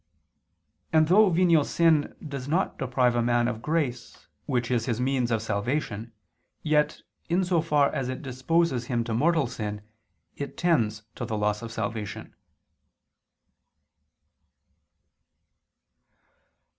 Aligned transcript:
And 0.91 1.09
though 1.09 1.29
venial 1.29 1.63
sin 1.63 2.15
does 2.27 2.47
not 2.47 2.79
deprive 2.79 3.13
a 3.15 3.21
man 3.21 3.47
of 3.47 3.61
grace 3.61 4.25
which 4.47 4.71
is 4.71 4.87
his 4.87 4.99
means 4.99 5.29
of 5.29 5.43
salvation, 5.43 6.11
yet, 6.63 7.03
in 7.29 7.45
so 7.45 7.61
far 7.61 7.93
as 7.93 8.09
it 8.09 8.23
disposes 8.23 8.85
him 8.85 9.03
to 9.03 9.13
mortal 9.13 9.45
sin, 9.45 9.81
it 10.35 10.57
tends 10.57 11.03
to 11.13 11.23
the 11.23 11.37
loss 11.37 11.61
of 11.61 11.71
salvation. 11.71 12.33